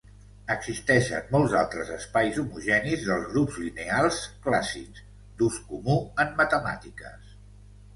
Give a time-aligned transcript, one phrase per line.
[0.53, 7.35] Existeixen molts altres espais homogenis dels grups lineals clàssics, d'ús comú en matemàtiques.